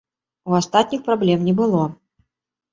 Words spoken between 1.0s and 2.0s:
праблем не было.